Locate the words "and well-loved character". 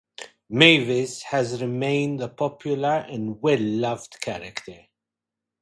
3.07-4.87